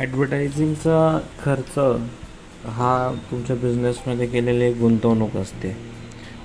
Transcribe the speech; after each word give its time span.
ॲडव्हर्टायझिंगचा 0.00 1.18
खर्च 1.38 1.78
हा 2.66 2.92
तुमच्या 3.30 3.56
बिझनेसमध्ये 3.56 4.26
केलेली 4.26 4.64
एक 4.64 4.76
गुंतवणूक 4.78 5.36
असते. 5.36 5.74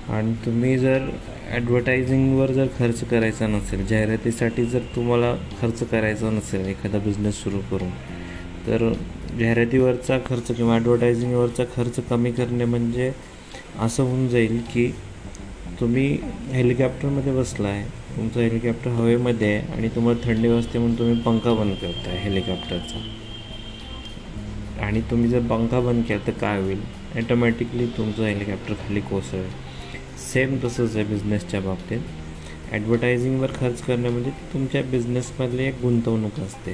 आणि 0.08 0.32
तुम्ही 0.44 0.76
जर 0.78 1.08
ॲडव्हर्टायझिंगवर 1.50 2.50
जर 2.52 2.66
खर्च 2.78 3.00
करायचा 3.10 3.46
नसेल 3.46 3.86
जाहिरातीसाठी 3.86 4.64
जर 4.64 4.80
तुम्हाला 4.96 5.34
खर्च 5.60 5.82
करायचा 5.90 6.30
नसेल 6.30 6.66
एखादा 6.68 6.98
बिझनेस 6.98 7.42
सुरू 7.42 7.60
करून 7.70 7.90
तर 8.66 8.88
जाहिरातीवरचा 9.38 10.18
खर्च 10.26 10.50
किंवा 10.56 10.74
ॲडव्हर्टायझिंगवरचा 10.74 11.64
खर्च 11.76 12.00
कमी 12.10 12.32
करणे 12.32 12.64
म्हणजे 12.64 13.12
असं 13.80 14.02
होऊन 14.02 14.28
जाईल 14.28 14.60
की 14.74 14.90
तुम्ही 15.80 16.06
हेलिकॉप्टरमध्ये 16.52 17.32
बसला 17.32 17.68
आहे 17.68 17.84
तुमचं 18.16 18.40
हेलिकॉप्टर 18.40 18.90
हवेमध्ये 18.90 19.54
आहे 19.54 19.72
आणि 19.72 19.88
तुम्हाला 19.88 20.26
थंडी 20.26 20.48
वाजते 20.48 20.78
म्हणून 20.78 20.98
तुम्ही 20.98 21.20
पंखा 21.22 21.54
बंद 21.54 21.74
करताय 21.74 22.16
हेलिकॉप्टरचा. 22.18 23.25
आणि 24.80 25.00
तुम्ही 25.00 25.28
जर 25.28 25.40
पंखा 25.40 25.80
बंद 25.80 26.04
केला 26.04 26.26
तर 26.26 26.32
काय 26.32 26.60
होईल? 26.60 26.80
ॲटोमॅटिकली 27.14 27.86
तुमचं 27.86 28.24
हेलिकॉप्टर 28.24 28.74
खाली 28.74 29.00
कोसळेल. 29.00 29.48
सेम 30.32 30.58
तसंच 30.64 30.96
आहे 30.96 31.04
बिझनेसच्या 31.04 31.60
बाबतीत. 31.60 32.00
ॲडव्हर्टायझिंगवर 32.72 33.50
खर्च 33.54 33.82
करणं 33.82 34.10
म्हणजे 34.10 34.30
तुमच्या 34.30 34.82
बिझनेसमधली 34.82 35.64
एक 35.64 35.74
गुंतवणूक 35.82 36.40
असते. 36.40 36.72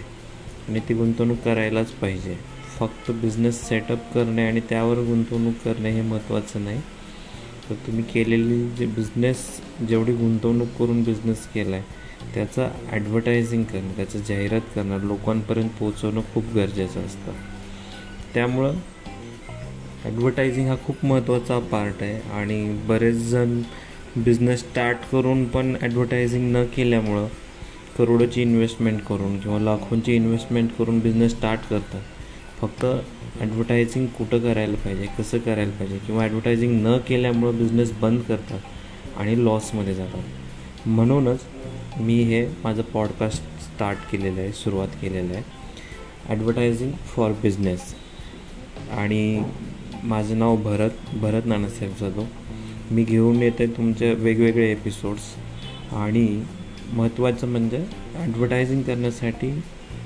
आणि 0.68 0.80
ती 0.80 0.94
गुंतवणूक 0.94 1.38
करायलाच 1.38 1.90
पाहिजे. 1.90 2.36
फक्त 2.78 3.10
बिझनेस 3.10 3.68
सेटअप 3.68 4.12
करणे 4.14 4.46
आणि 4.46 4.60
त्यावर 4.60 4.96
गुंतवणूक 4.96 5.54
करणे 5.64 5.90
हे 5.90 6.02
महत्त्वाचं 6.02 6.64
नाही. 6.64 6.80
तर 7.70 7.74
तुम्ही 7.74 8.04
केलेली 8.04 8.68
जे 8.68 8.86
बिझनेस 8.86 9.60
जेवढी 9.88 10.12
गुंतवणूक 10.12 10.68
करून 10.78 11.02
बिझनेस 11.02 11.46
केला 11.46 11.76
आहे 11.76 12.00
त्याचं 12.34 12.68
ॲडव्हर्टायझिंग 12.90 13.64
करणं 13.64 13.96
त्याचं 13.96 14.18
जाहिरात 14.18 14.60
करणं 14.74 14.98
लोकांपर्यंत 14.98 15.70
पोहोचवणं 15.70 16.20
खूप 16.34 16.44
गरजेचं 16.54 17.00
असतं. 17.00 17.32
त्यामुळं 18.34 18.74
ॲडव्हर्टायझिंग 20.04 20.68
हा 20.68 20.74
खूप 20.86 21.04
महत्त्वाचा 21.04 21.58
पार्ट 21.72 22.02
आहे. 22.02 22.20
आणि 22.32 22.64
बरेच 22.86 23.16
जण 23.30 23.60
बिझनेस 24.16 24.60
स्टार्ट 24.60 25.10
करून 25.12 25.44
पण 25.44 25.74
ॲडव्हर्टायझिंग 25.82 26.50
न 26.56 26.64
केल्यामुळं 26.76 27.26
करोडोची 27.98 28.42
इन्व्हेस्टमेंट 28.42 29.00
करून 29.02 29.38
किंवा 29.40 29.58
लाखोंची 29.58 30.14
इन्व्हेस्टमेंट 30.16 30.70
करून 30.78 30.98
बिझनेस 31.00 31.32
स्टार्ट 31.32 31.68
करतात. 31.70 32.02
फक्त 32.60 32.84
ॲडव्हर्टायझिंग 33.40 34.06
कुठं 34.06 34.38
करायला 34.38 34.74
पाहिजे 34.74 35.06
कसं 35.18 35.38
करायला 35.38 35.70
पाहिजे 35.70 35.98
किंवा 35.98 36.22
ॲडव्हर्टायझिंग 36.24 36.86
न 36.86 36.96
केल्यामुळं 36.98 37.58
बिझनेस 37.58 37.92
बंद 37.92 38.20
करतात 38.22 39.18
आणि 39.18 39.44
लॉसमध्ये 39.44 39.94
जातात. 39.94 40.88
म्हणूनच 40.88 41.40
मी 42.00 42.22
हे 42.22 42.46
माझं 42.64 42.82
पॉडकास्ट 42.82 43.42
स्टार्ट 43.62 44.10
केलेलं 44.12 44.40
आहे 44.40 44.52
सुरुवात 44.52 44.88
केलेलं 45.02 45.34
आहे. 45.34 45.42
ॲडव्हर्टायझिंग 46.28 46.92
फॉर 47.06 47.32
बिझनेस 47.32 47.94
आणि 48.92 49.42
माझं 50.04 50.38
नाव 50.38 50.56
भरत 50.56 51.14
भरत 51.14 51.46
नानासाहेब 51.46 51.92
जाधव. 52.00 52.24
मी 52.90 53.04
घेऊन 53.04 53.42
येते 53.42 53.66
तुमचे 53.66 54.12
वेगवेगळे 54.14 54.70
एपिसोड्स 54.70 55.22
आणि 55.94 56.26
महत्त्वाचं 56.92 57.48
म्हणजे 57.48 57.84
ॲडव्हर्टायझिंग 58.16 58.82
करण्यासाठी 58.82 59.50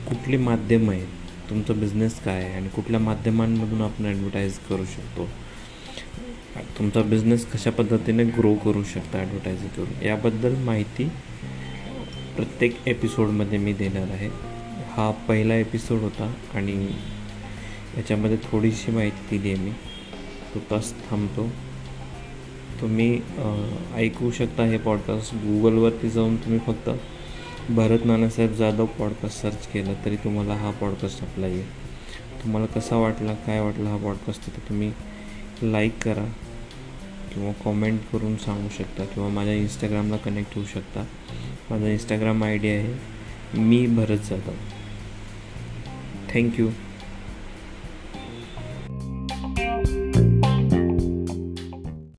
कुठली 0.08 0.36
माध्यमं 0.36 0.92
आहेत 0.92 1.50
तुमचा 1.50 1.74
बिझनेस 1.74 2.20
काय 2.20 2.42
आहे? 2.42 2.52
आणि 2.54 2.68
कुठल्या 2.68 3.00
माध्यमांमधून 3.00 3.80
आपण 3.82 4.06
ॲडव्हर्टाईज 4.06 4.58
करू 4.68 4.84
शकतो? 4.84 5.28
तुमचा 6.78 7.02
बिझनेस 7.02 7.44
कशा 7.46 7.70
पद्धतीने 7.70 8.24
ग्रो 8.36 8.54
करू 8.54 8.82
शकता 8.84 9.18
ॲडव्हर्टायझिंग 9.18 9.68
करून? 9.76 10.06
याबद्दल 10.06 10.54
माहिती 10.64 11.04
प्रत्येक 12.36 12.76
एपिसोडमध्ये 12.86 13.58
मी 13.58 13.72
देणार 13.72 14.10
आहे. 14.10 14.28
हा 14.90 15.10
पहिला 15.28 15.54
एपिसोड 15.54 16.00
होता 16.00 16.32
आणि 16.54 16.76
याच्यामध्ये 17.96 18.36
थोडीशी 18.44 18.92
माहिती 18.92 19.38
दिली 19.38 19.52
आहे 19.52 19.62
मी. 19.62 19.70
तो 20.54 20.60
तास 20.70 20.92
थांबतो. 21.10 21.48
तुम्ही 22.80 23.20
ऐकू 23.96 24.30
शकता 24.30 24.64
हे 24.64 24.78
पॉडकास्ट 24.78 25.34
गुगलवरती 25.34 26.10
जाऊन 26.10 26.36
तुम्ही 26.36 26.58
फक्त 26.66 26.90
भरत 27.70 28.04
नानासाहेब 28.04 28.52
जाधव 28.52 28.86
पॉडकास्ट 28.98 29.40
सर्च 29.42 29.66
केलं 29.66 29.94
तरी 30.04 30.16
तुम्हाला 30.16 30.54
हा 30.54 30.70
पॉडकास्ट 30.70 31.22
आपला 31.22 31.46
येईल. 31.46 31.70
तुम्हाला 32.42 32.66
कसा 32.66 32.96
वाटला 32.96 33.34
काय 33.46 33.60
वाटला 33.60 33.90
हा 33.90 33.96
पॉडकास्ट 33.96 34.46
तर 34.46 34.68
तुम्ही 34.68 34.90
लाईक 35.62 36.02
करा 36.02 36.24
किंवा 37.32 37.52
कॉमेंट 37.64 38.00
करून 38.12 38.36
सांगू 38.36 38.68
शकता 38.76 39.04
किंवा 39.04 39.28
माझ्या 39.28 39.54
इंस्टाग्रामला 39.54 40.16
कनेक्ट 40.16 40.54
होऊ 40.54 40.64
शकता. 40.64 41.04
माझा 41.70 41.88
इंस्टाग्राम 41.88 42.44
आय 42.44 42.58
डी 42.58 42.68
आहे 42.68 43.60
मी 43.60 43.86
भरत 43.86 44.18
जाधव. 44.28 44.54
थँक्यू 46.34 46.68